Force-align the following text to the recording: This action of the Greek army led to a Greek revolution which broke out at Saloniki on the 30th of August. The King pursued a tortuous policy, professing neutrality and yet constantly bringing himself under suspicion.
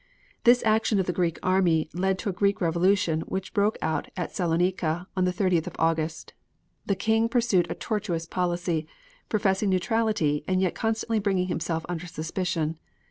This 0.45 0.63
action 0.65 0.99
of 0.99 1.05
the 1.05 1.13
Greek 1.13 1.37
army 1.43 1.87
led 1.93 2.17
to 2.17 2.29
a 2.29 2.33
Greek 2.33 2.59
revolution 2.59 3.21
which 3.27 3.53
broke 3.53 3.77
out 3.83 4.07
at 4.17 4.31
Saloniki 4.31 5.05
on 5.15 5.25
the 5.25 5.31
30th 5.31 5.67
of 5.67 5.75
August. 5.77 6.33
The 6.87 6.95
King 6.95 7.29
pursued 7.29 7.69
a 7.69 7.75
tortuous 7.75 8.25
policy, 8.25 8.87
professing 9.29 9.69
neutrality 9.69 10.43
and 10.47 10.59
yet 10.59 10.73
constantly 10.73 11.19
bringing 11.19 11.49
himself 11.49 11.85
under 11.87 12.07
suspicion. 12.07 12.79